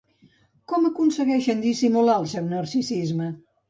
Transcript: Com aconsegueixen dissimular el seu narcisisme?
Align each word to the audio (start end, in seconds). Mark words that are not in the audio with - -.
Com 0.73 0.87
aconsegueixen 0.89 1.63
dissimular 1.69 2.19
el 2.25 2.29
seu 2.35 2.53
narcisisme? 2.59 3.35